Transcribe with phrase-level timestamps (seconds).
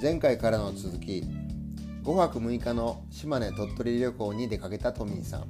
[0.00, 1.24] 前回からの続き
[2.04, 5.46] 5泊6日の島根鳥取旅行に出かけたトミーさん。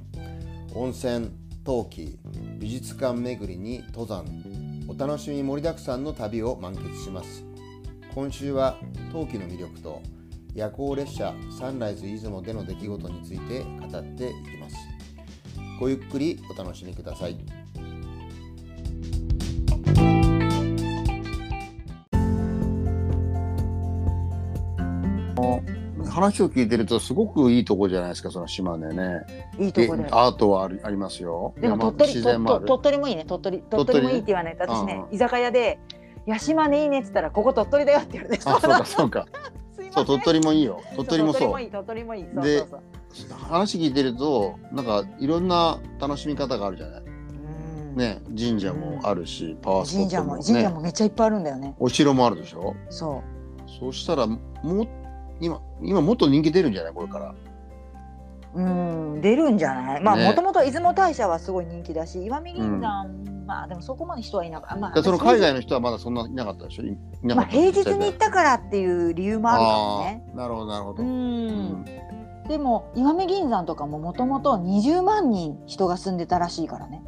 [0.73, 1.29] 温泉
[1.63, 2.17] 陶器
[2.57, 4.25] 美術館巡りに登山。
[4.87, 7.45] お楽しみ盛りだくさんの旅を満喫します。
[8.15, 8.79] 今週は
[9.11, 10.01] 陶器の魅力と
[10.55, 14.75] 夜行列車サンライズ出雲での出来事について語っていきます。
[15.79, 17.58] ごゆっくりお楽しみください。
[26.19, 29.21] 話を聞いてるとすごくいいとこじゃないですかその島根ね。
[29.59, 30.05] いいとこで。
[30.11, 31.53] アートはありありますよ。
[31.59, 33.25] でも山鳥取自然もあ鳥取もいいね。
[33.25, 34.01] 鳥取鳥取？
[34.01, 35.79] もいいって言わないと私ねうん居酒屋で
[36.27, 38.43] 「いや島根いいね」っつったら「ここ鳥取だよ」って言われて。
[38.45, 39.25] あそうかそうか。
[39.91, 40.79] そう 鳥取もいいよ。
[40.95, 41.41] 鳥取もそう。
[41.41, 41.71] 鳥取もいい。
[41.71, 42.43] 鳥取もいいそう。
[42.43, 42.65] で
[43.49, 47.01] 話聞いてるとなんかいろんな楽しみ方があるじゃない？
[47.01, 47.95] うん。
[47.97, 50.37] ね神社もあるし、パワースポッ神社トもね。
[50.37, 51.75] も神社もめっちゃいっぱいあるんだよね。
[51.79, 52.75] お城もあるでしょ？
[52.89, 53.21] そ
[53.79, 54.87] そうしたらもう
[55.39, 56.93] 今今もっと人気出るんじゃない？
[56.93, 57.33] これから。
[58.55, 58.63] うう
[59.17, 60.01] ん出るんじゃない？
[60.01, 60.27] まあね。
[60.27, 63.05] もともと出雲大社はすごい人気だし石見銀山、
[63.45, 64.75] まあでもそこまで人はいなかった。
[64.77, 66.83] まあでその海外の人はまだそんないなかったでしょ？
[67.35, 70.23] まあ平日に行ったからっていう理由もあるかもね。
[70.35, 71.47] なるほどなるほど、ううん。
[71.81, 71.85] ん
[72.47, 77.03] でも石見銀山とかももともと20万人人が住んでたらしいからね。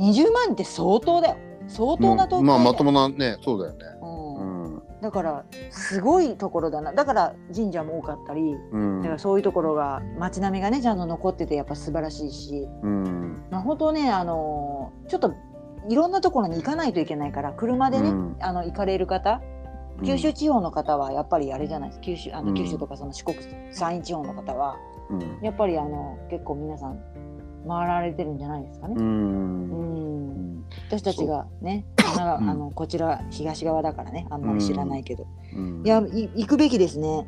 [0.00, 1.36] 20万人って相当だよ。
[1.68, 3.78] 相当な東京まあまとも、もなねそうだよね。
[3.80, 4.01] うんうん
[5.02, 6.92] だからすごいところだな。
[6.92, 9.02] だから神社も多かったりうん。
[9.02, 13.42] だからそういうところが街並みがねちゃんと残っててやっぱ素晴らしいし、うん。
[13.50, 15.34] まあ、本当ねあのちょっと
[15.88, 18.36] いろんなところに行かないといけないから車でね、うん。
[18.40, 19.42] あの行かれる方
[20.04, 22.46] 九州地方の方はやっぱりあれじゃないです九州あうん。
[22.46, 23.36] の九州とかその四国
[23.72, 24.76] 山陰地方の方は
[25.10, 25.40] うん。
[25.42, 27.00] やっぱりあの結構皆さん
[27.66, 28.94] 回られてるんじゃないですかね。
[28.96, 30.58] ううん。
[30.58, 31.84] ん私たちがね
[32.18, 34.26] あのこちら東側だからね。
[34.30, 35.82] あんまり知らないけど、うん。
[35.84, 37.26] いやい行くべきですね。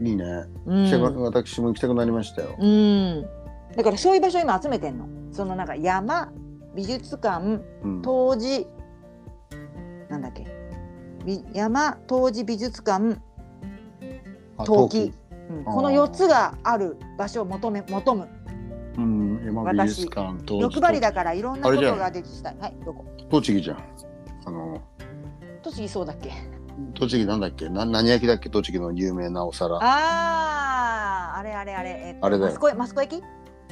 [0.00, 0.24] いいね、
[0.66, 3.26] 私も行きたくなりましたよ、うん、
[3.74, 5.08] だからそういう場所を今集めてんの。
[5.32, 6.30] そのなんか山
[6.74, 8.02] 美術館うん。
[8.02, 8.66] 冬至
[10.10, 10.46] なんだっけ。
[11.24, 13.18] び山冬至美術館
[14.58, 15.12] あ陶器、
[15.64, 18.28] この4つがある場所を求め求む
[18.96, 22.52] うん山美術館陶器欲張りだからいろんなことができた。
[22.52, 23.78] いはいどこ栃木じゃん。
[24.46, 24.80] あの
[25.62, 26.32] 栃木そうだっけ？
[26.94, 27.68] 栃木なんだっけ？
[27.68, 28.48] な何焼きだっけ？
[28.48, 29.78] 栃木の有名なお皿。
[29.82, 32.50] あーあれあれあれ、えっと、あれだよ。
[32.50, 33.22] マスコマスコ焼き？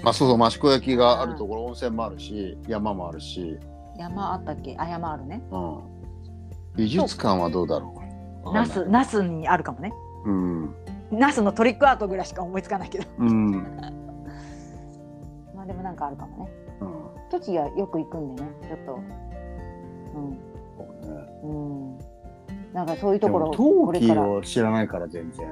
[0.02, 3.58] まあそうそう益子焼きがあるところ温泉もあるし山もあるし、
[3.96, 4.76] 山あったっけ？
[4.78, 5.42] あ山あるね。
[5.50, 5.78] うん、
[6.76, 7.94] 美術館はどうだろ
[8.44, 8.52] う？
[8.52, 9.92] ナスナスにあるかもね。
[10.26, 10.74] うん。
[11.12, 13.04] ナスのトリックアートぐらいしか思いつかないけど。
[13.18, 13.52] うん、
[15.94, 16.50] なんかあるかもね。
[16.80, 16.88] うん。
[17.30, 18.98] 栃木はよく行くんでねちょっと。
[20.76, 21.26] そうね。
[21.44, 21.96] うん。
[21.96, 21.98] うん
[22.72, 24.28] なんかそういうとでころこれから。
[24.28, 25.46] を知らないから全然。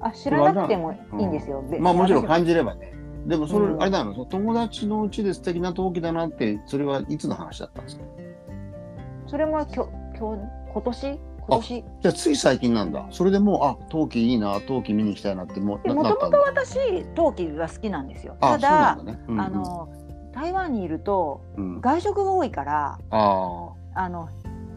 [0.00, 2.06] あ知らなくてもいいんですよ、べまあも。
[2.06, 2.94] ちろん私感じればね。
[3.26, 3.82] でもそれ、うん。
[3.82, 8.04] あれなのその友達のうちで素敵な陶器だなってそれはいつの話だったんですか？
[9.26, 10.38] それもきょきょ
[10.72, 11.20] 今年？
[11.46, 13.06] 今年じゃあつい最近なんだ。
[13.10, 18.36] それでもうあ陶器いいな陶器見に行きたいなってもうなもともと私陶器が好きなんですよ。
[18.40, 19.40] あただね、うんうん。
[19.40, 19.88] あの
[20.32, 24.28] 台湾にいるとうん、外食が多いからああの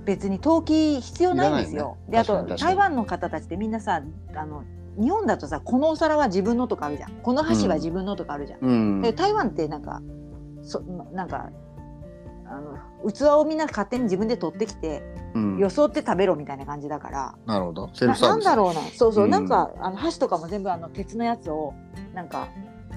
[0.06, 1.98] 別に陶器必要ないんですよ。
[2.08, 2.12] ね。
[2.14, 4.02] であと台湾の方たちってみんなさ
[4.36, 4.64] あの
[5.00, 7.12] 日本だとさこのお皿は自分のとかあるじゃん。
[7.22, 8.60] この箸は自分のとかあるじゃん。
[8.64, 9.02] あうん。
[9.02, 10.02] で台湾ってなんか
[10.64, 11.50] そなんか
[12.50, 12.78] あの
[13.10, 15.04] 器をみんな勝手に自分で取ってきて、
[15.34, 15.58] うん。
[15.58, 17.36] よそって食べろみたいな感じだから。
[17.46, 17.90] なるほど。
[17.94, 18.46] セルなフサービス。
[18.46, 18.82] なんだろうな。
[18.96, 19.32] そうそう、うん。
[19.32, 21.74] なんかあの箸とかも全部あの鉄のやつを
[22.14, 22.48] なんか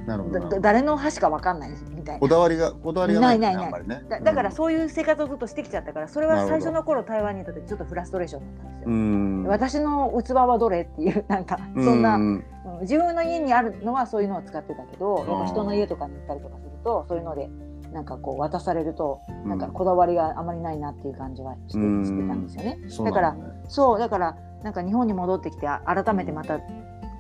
[0.07, 0.61] なるほど。
[0.61, 2.21] 誰の箸かわかんないみたいな。
[2.21, 3.89] こだわりがこだわりがない,、ね、ないないない。
[3.89, 4.03] ね。
[4.09, 8.89] だだからそういう生活をずっとしてきちゃったからそれは最初の頃台湾にいた時ちょっとフラストレーションだったんですよ。
[8.89, 9.45] うん。
[9.47, 12.23] 私の器はどれっていうなんかそんな、うん。
[12.23, 12.45] うん
[12.83, 17.51] 自分の家にあるのはそういうのを使ってたけどやっぱ人の家とかに行ったりとかするとそういうので
[17.93, 19.49] なんかこう渡されるとうん。
[19.49, 22.05] なんかこだわりがあまりないなっていう感じはして,、うん。
[22.05, 22.79] してたんですよね。
[23.05, 23.37] だから
[23.69, 26.63] そうだからなんか日本に戻ってきてあ改めてまたち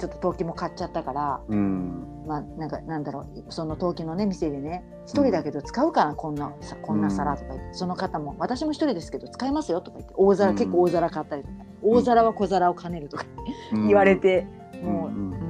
[0.04, 2.06] ょっと陶器も買っちゃったから、うん。
[2.26, 10.56] まあなんかなんだろうその陶器のね店でね一人だけど使うかなこんなさこんな皿とか言って、その方も私も一人ですけど使いますよとか言って大皿、うん。
[10.56, 13.24] 結構大皿買ったりとか大皿は小皿を兼ねるとか
[13.72, 13.86] うん。
[13.88, 14.82] 言われて、うん。
[14.84, 15.32] もう、うん。
[15.32, 15.40] うん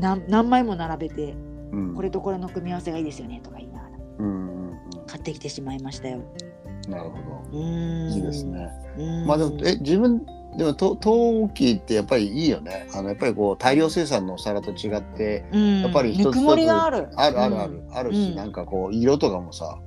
[0.00, 1.32] 何何枚も並べて
[1.72, 1.94] うん。
[1.94, 3.96] これとこれの組み合わせがいいですよねとか言いながら
[5.08, 6.18] 買ってきてしまいましたよ。
[6.18, 6.20] う
[6.54, 6.58] ん
[6.88, 7.18] なるほ
[7.52, 7.58] ど。
[7.58, 8.68] いいですね。
[8.96, 9.26] うん。
[9.26, 10.24] まあでもえ自分
[10.56, 12.88] でもと陶器ってやっぱりいいよね。
[12.94, 15.82] あのやっぱりこう大量生産のお皿と違ってうん。
[15.82, 17.08] やっぱり一つぬくもりがある。
[17.16, 17.94] あるあるある、うん。
[17.94, 18.34] あるし、うん。
[18.36, 19.78] なんかこう色とかもさ、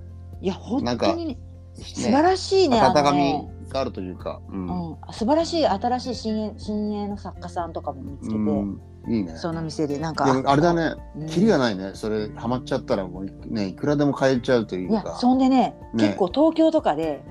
[0.42, 1.40] いや本なんか当にねね
[1.84, 4.92] 素晴らしいねあ温かみがあるというか、うん。
[4.92, 9.36] うん、素晴らしい新しい新鋭新鋭の作家さんとかも見つけて、うんいいね。
[9.38, 10.26] その店でなんか。
[10.46, 10.96] あれだね。
[11.16, 11.28] うん。
[11.28, 11.92] キリがないね。
[11.96, 16.08] それハマっちゃったらもうねいくらでも買えちゃうといいうやかそんでねね。
[16.08, 17.24] 結構東京とかで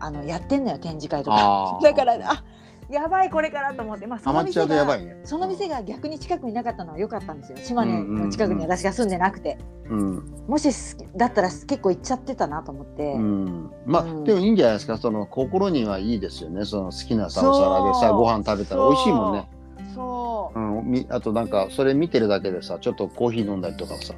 [0.00, 1.78] あのやってんのよ展示会とか。
[1.82, 2.44] だからあ
[2.90, 5.20] やばいこれからと思って、まあ、そのハマっちゃうと店がやばいね。
[5.24, 7.58] その店が逆に近くになかったのは良かったんですよ。
[7.62, 9.58] 島根の近くに私が住んでなくて、
[9.90, 10.44] うん。
[10.46, 14.24] もし好きだったら結構行っちゃってたなと思って、うん、まあ、うん。
[14.24, 14.96] でもいいんじゃないですか。
[14.96, 16.64] その心にはいいですよね。
[16.64, 19.50] その好きなさお皿でさご飯食べたら美味しいもんね、
[19.94, 24.14] そううん、みあとなんかそれ見てるだけでさちょっとコーヒー飲んだりとかさ。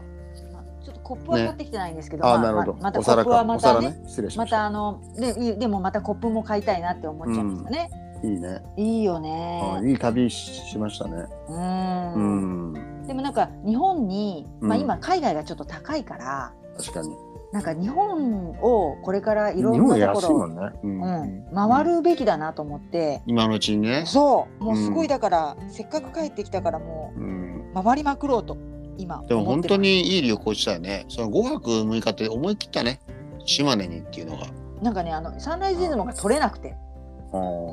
[0.52, 1.44] まあちょっとコップはね。
[1.46, 4.02] 買ってきてないんですけど、ああまなるほど、またコップはまたねね。
[4.06, 4.56] 失礼しまました。
[4.56, 7.90] たあのでいいでもまたコップも買いたいなって思っちゃうんですよね、
[8.22, 11.24] いいね、いいよあねいい旅ししましたね。
[11.48, 13.06] ううんん。
[13.06, 14.82] でもなんか日本に、まあ、うん。
[14.82, 17.16] 今海外がちょっと高いから、確かに
[17.52, 21.02] なんか日本をこれからいろんなところ、ね、うん。
[21.02, 24.64] うん、回るべきだなと思って、今のうちにね、そう。
[24.64, 28.56] もうすごうんいだから、せっかく帰ってきたからもうん、う回りまくろうと
[28.98, 31.06] 今でも本当にいい旅行したよね。
[31.08, 33.00] その5泊6日って思い切ったね。
[33.44, 34.46] 島根にっていうのが。
[34.82, 36.76] なんかねあのサンライズ出雲が取れなくて。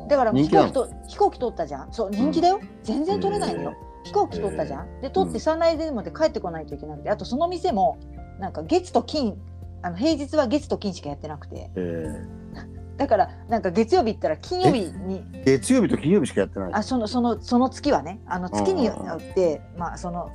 [0.09, 1.91] だから飛行機と飛行機取ったじゃん。
[1.91, 5.01] そう人気だよ、全然取れないのよ、飛行機取ったじゃん。
[5.01, 7.97] で取ってサンライズ出雲で帰ってこないといけなくてあとその店も
[8.39, 9.35] なんか月と金
[9.81, 11.69] あの平日は月と金しかやってなくて。
[11.75, 12.25] え
[12.97, 15.23] だからなんか月曜日行ったら金曜日に。
[15.23, 16.73] ー月曜日と金曜日しかやってない。
[16.73, 20.31] あそのそのその月はねあの月によってまあその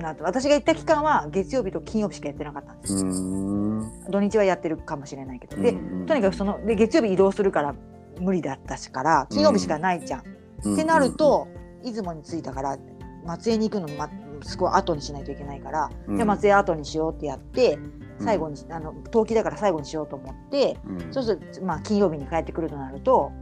[0.00, 5.60] なんと私が行った期間は月曜日と金曜日しかやってなかったんです、土日はやってるかもしれないけど。
[5.60, 6.06] で、うん。
[6.06, 7.74] とにかくそので月曜日移動するから
[8.20, 11.48] 無理だったしから金曜日しかないじゃん、ってなる、と、
[11.84, 12.78] 出雲に着いたから
[13.24, 14.10] 松江に行くのも、ま、
[14.42, 16.16] すごい後にしないといけないから、うん。
[16.16, 21.12] じゃあ松江後にしようってやってうん最後に、あの冬季だから最後にしようと思って、うん。
[21.12, 23.32] そうすると、まあ、金曜日に帰ってくるとなると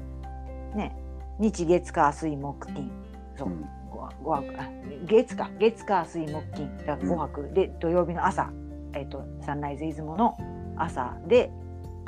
[0.75, 0.97] ね
[1.39, 2.91] 日月火水木金。
[3.37, 3.65] そう、うん。
[3.91, 4.69] ごご泊あ
[5.07, 5.51] 月か。
[5.59, 6.77] 月火水木金。
[6.79, 8.51] だから5泊、で土曜日の朝、
[8.93, 10.37] えっとサンライズ出雲の
[10.77, 11.51] 朝で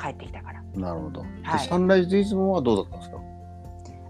[0.01, 0.63] 帰ってきたから。
[0.75, 1.59] なるほど、はい。
[1.59, 3.17] でサンライズ出雲はどうだったんですか、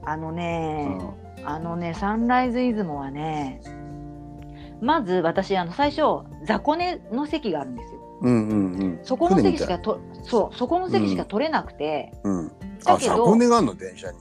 [0.05, 0.97] あのね、
[1.45, 3.61] あのねサンライズ出雲はね
[4.81, 8.99] まず私あの最初雑魚寝の席があるんですようんうんうん。
[9.03, 12.51] そこの席しかとそうそこの席しか取れなくて、うん。
[12.83, 14.17] だけどあ箱根があるの電車に。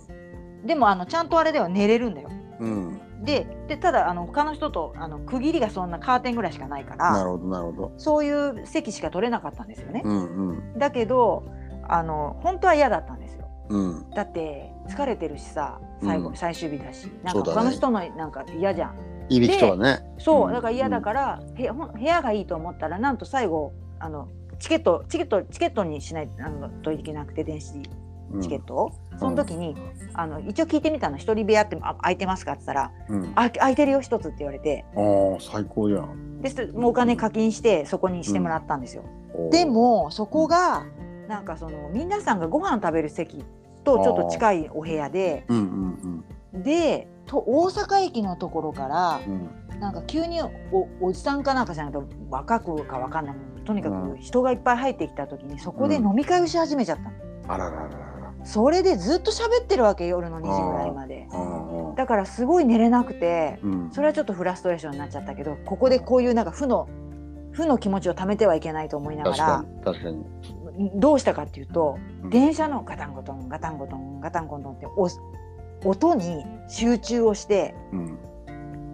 [0.67, 2.31] でもあのちゃんとあれでは寝れるんだよ。
[2.61, 3.01] うん。
[3.25, 7.93] ででただあの他の人とあの区切りがそんなカーテンぐらいしかないからなるほどなるほど。
[7.97, 10.79] そういう席しか取れなかったんですよね、うんうん。
[10.79, 11.45] だけど
[11.89, 13.49] あの本当は嫌だったんですよ。
[13.69, 14.11] うん。
[14.11, 16.37] だって疲れてるしさ最後、うん。
[16.37, 17.11] 最終日だし。
[17.23, 18.95] なんか他の人のなんか嫌じゃん。
[19.29, 20.01] いびきとかね。
[20.19, 20.53] そううん。
[20.53, 24.29] だから嫌だから、部屋ほん部屋がいいと思ったらなんと最後あの
[24.59, 27.75] チケットチケットチケットにしないあのといけなくて電子
[28.33, 28.43] うん。
[28.43, 29.77] チケットを、その時に
[30.15, 31.17] あの一応聞いてみたの。
[31.17, 33.33] 一人部屋ってあ空いてますかって言ったらうん。
[33.37, 34.85] あ空いてるよ一つって言われて。
[34.97, 35.01] あ
[35.37, 36.43] あ最高じゃん。
[36.43, 36.67] です。
[36.73, 39.05] もうお金課金してそこにしてもらったんですよ、
[39.51, 40.85] でもそこが
[41.29, 43.45] なんかその皆さんがご飯食べる席
[43.85, 49.33] とちょっと近いお部屋でうんうんでと大阪駅のところからうん。
[49.33, 49.51] うん
[49.81, 57.11] なんか急におおじさんかなんかじゃないと若くかわかんないとにかうんく人がいっぱい入ってきた時にそこで飲み会をし始めちゃったの、
[57.49, 61.29] あらららららそれでずっと喋ってるわけ夜の2時ぐらいまで。
[61.97, 63.91] だからすごい寝れなくてうん。
[63.91, 66.89] それはちょっとフラストレーションになっちゃったけどここでこういうなんか負の
[67.53, 70.91] 負の気持ちをためてはいけないと思いなが確からに確かに。
[70.95, 72.31] どうしたかっていうと、うん。
[72.31, 75.09] 電車のガタンゴトンガタンゴトンガタンゴトンってお
[75.89, 78.19] 音に集中をしてうん。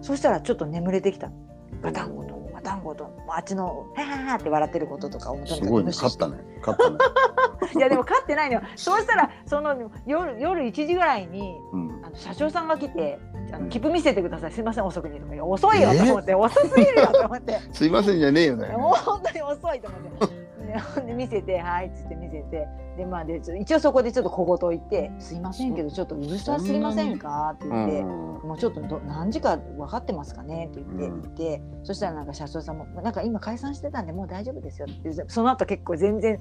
[0.01, 1.33] そしたらちょっと眠れてきたの。
[1.81, 2.32] ガタンゴトン
[2.63, 5.87] ガタンゴトンもうあっちの「ははは」って笑ってることとかをとにかくすごいね。
[5.87, 6.37] 勝ったね。
[6.65, 6.97] 勝ったね。
[7.75, 8.61] いやでも勝ってないのよ。
[8.75, 12.01] そうしたらその夜夜1時ぐらいにうん。
[12.03, 13.19] あの社長さんが来て
[13.51, 13.63] 「あうん。
[13.65, 14.51] の切符見せてください。
[14.51, 17.59] すいません遅くに」とか遅いよと思って、遅すぎるよと思って。
[17.71, 18.67] すいませんじゃねえよね。
[18.69, 20.42] もう本当に遅いと思って。
[20.75, 22.67] でほんで見せて「はい」っつって見せて。
[22.97, 25.75] でまあで一応そこでちょっと小言言って「すいません。
[25.75, 28.03] けどちょっとうるさすぎませんか?」ってう言って。
[28.03, 28.07] ん。
[28.07, 30.67] もうちょっとど何時か分かってますかね？
[30.71, 31.21] って言って、うん。
[31.21, 36.39] 言ってそしたらなんか社長さんも「なんか今解散してたんでもう大丈夫ですよ」ってその後結構全然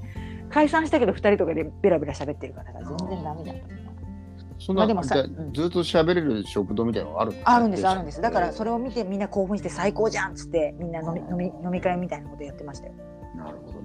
[0.51, 3.93] 解散したけど2人とかでベラベラ喋ってるから全然ダメだった。
[4.59, 8.21] そんなまあでもさずっと喋れる食堂みたいなのがあるのあるんですあるんです。
[8.21, 12.93] だからそれを見てみんな興奮して最高じゃんっつってみんな飲み飲み飲み会みたいなことやってましたよ。
[13.35, 13.82] なるほど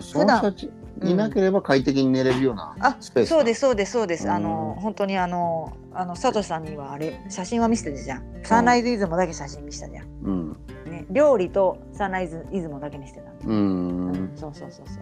[0.00, 0.70] その人たち
[1.02, 4.82] いなければ快適に寝れるようなあスペースそうですそうですそうです、あのうん。
[4.82, 8.22] 本当にあのあのサトシさんにはあれ写真は見せてたじゃん。
[8.44, 10.56] サンライズイズムだけ写真見せたじゃん、うん。
[10.86, 13.36] ね、料理とサンライズイズムだけにしてたの。
[13.44, 14.32] うん。
[14.36, 14.96] そうそうそうそう。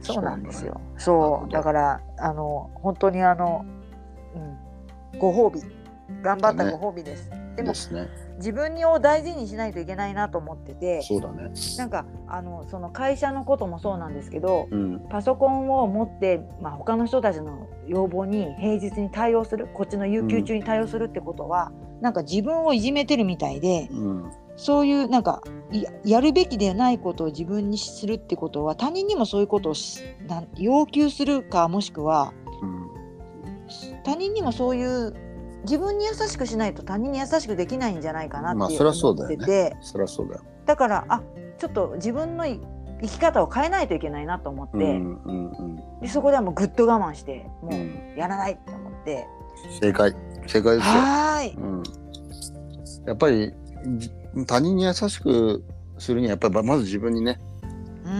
[0.00, 0.80] そうなんですよ。
[0.98, 1.56] そうど。
[1.58, 3.64] だからあの本当にあの、
[5.12, 5.62] うん、ご褒美。
[6.22, 7.30] 頑張ったご褒美です。
[7.56, 8.25] でもね。
[8.36, 11.50] 自分を大事にしないといけないなと思っててそうだね。
[11.78, 15.00] なんかあのその会社のこともそうなんですけどうん。
[15.08, 24.32] パソコンを持って、まあ、他の人たちの要望に平日に対応するこっちの有給中に対応するってことは、なんか自分をいじめてるみたいでうん。
[24.56, 29.74] そういうなんかややるべきでないことを自分にするってことは他人にもそういうことを
[30.56, 32.86] 要求するかもしくはうん。
[34.02, 35.14] 他人にもそういう
[35.62, 40.44] 自分に優しくしないと他人に優しくできないんじゃないかなって思ってて、そりゃそうだよ。
[40.64, 41.22] だからあ
[41.58, 42.60] ちょっと自分のい
[43.02, 47.74] 生き方を変えないといけないなと思って、うんうんうんでそこではもうぐっと我慢してもう。
[47.74, 49.26] うんやらないと思って、
[49.80, 50.14] 正解。
[50.46, 50.92] 正解ですよ。
[50.92, 51.82] はーいうん。
[53.06, 53.52] やっぱり
[53.96, 54.10] じ
[54.46, 55.64] 他人に優しく
[55.98, 57.40] するにはやっぱりまず自分にね、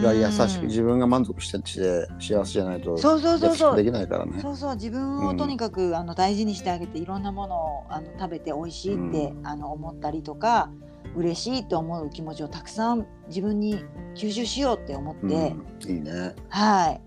[0.03, 4.39] が優しくうん自分が満足してして幸せじゃないとそうそうそうそうできないからね。
[4.41, 10.69] そうそう自分をとにかく、あの大事にしてあげていろんなものをあの食べて美味しいって、あの思ったりとか
[11.15, 13.83] 嬉しいと思う気持ちをたくさん自分に
[14.15, 16.35] 吸収しようって思って、うん、いいね。
[16.49, 17.01] はい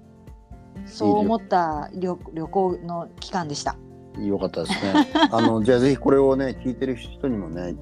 [0.87, 3.77] そう思った旅旅行の期間でした。
[4.19, 5.11] よかったですね。
[5.31, 7.75] あのじゃあぜひこれをね聞いてる人にもね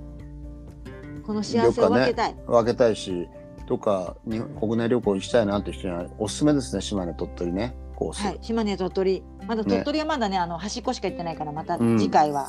[1.27, 2.37] この幸せを分けたい。
[2.47, 3.29] 分けたいし、
[3.69, 7.77] とか日本国内旅行にしたいなっていう人にはおすすめですね島根鳥取ね。
[7.97, 8.25] コース。
[8.25, 9.23] はい、島根鳥取。
[9.47, 11.99] まだ鳥取はまだねあの端っこしか行ってないからまたうん。
[11.99, 12.49] 次回は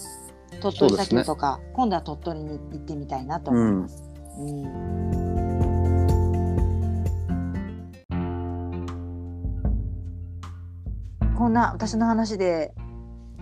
[0.61, 1.23] 鳥取そうですね。
[1.23, 4.03] 砂丘とか、今度は鳥取に行ってみたいなと思います。
[4.39, 4.63] うん。
[11.37, 12.73] こんな私の話で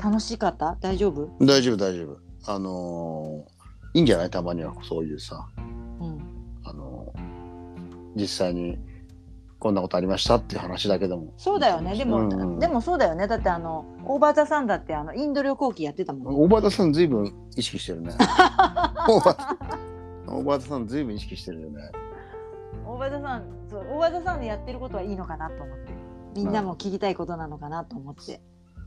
[0.04, 0.78] 楽しかった？
[0.82, 2.18] 大丈夫、大丈夫大丈夫。
[2.52, 3.58] あのー
[3.94, 4.30] いいんじゃない？
[4.30, 5.48] たまにはそういうさ、
[8.18, 8.78] 実際に
[9.60, 11.34] こんなことありましたっていう話だけでも。
[11.38, 11.96] そうだよね。
[11.96, 12.34] でも、うん。
[12.34, 13.28] うんでもそうだよね。
[13.28, 16.34] だってあのオーバーザさんだってあのインド旅行記やってたもん。
[16.34, 16.40] ね。
[16.40, 18.14] 大場田さんずいぶん意識してるね。
[19.08, 19.58] 大場田
[20.28, 21.92] 大場田さんずいぶん意識してるよね。
[22.86, 25.92] 大和田さんそう大和田さんのやってることはいいのかなと思って。
[26.36, 28.40] みんなも聞きたいことなのかなと思って、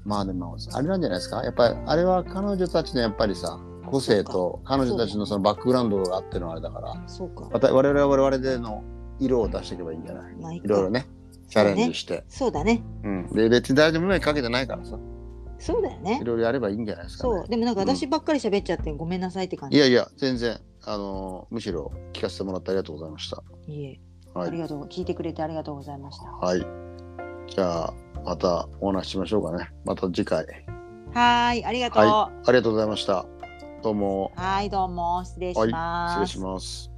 [0.04, 1.42] まあでもあれなんじゃないですか？
[1.42, 7.02] やっぱりあれは彼女たちのやっぱりさ個性と彼女たちのそのバックグラウンドがあってのあれだから。
[7.08, 7.48] そうか。
[7.52, 8.84] 我々は我々での
[9.20, 10.34] 色を出していけばいいんじゃない？
[10.36, 11.06] まあいろいろね
[11.48, 12.24] チャレンジして。
[12.28, 12.82] そうだね。
[13.04, 14.98] うん、で別に誰でもないかけてないからさ。
[15.58, 16.18] そうだよね。
[16.22, 17.48] いろいろやればいいんじゃないですか、ね、そう。
[17.48, 23.42] でもなんか私ばっかり喋っちゃってごめんなさいって感じ、いやいや全然あのーむしろ聞かせてもらってありがとうございました。
[23.66, 24.00] いえ。
[24.32, 26.24] はい、ありがとう聞いてくれてありがとうございました。
[26.24, 26.66] はい、
[27.48, 29.70] じゃあまたお話ししましょうかね。
[29.84, 30.46] また次回。
[31.12, 31.64] はーい。
[31.64, 32.04] ありがとう。
[32.04, 33.26] はありがとうございました。
[33.82, 34.32] どうも。
[34.36, 34.70] はい。
[34.70, 35.22] どうも。
[35.24, 35.72] 失礼しはい。
[35.72, 36.89] ます、失礼します